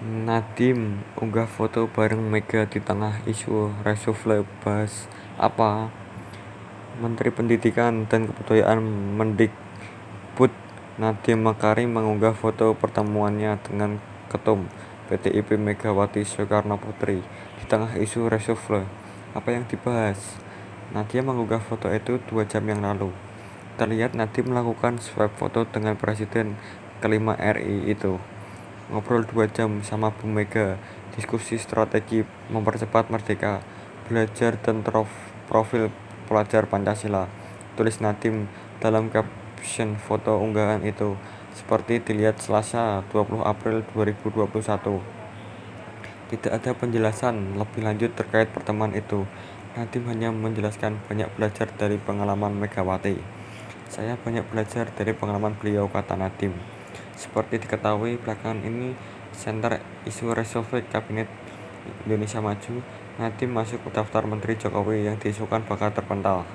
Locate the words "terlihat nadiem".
23.76-24.48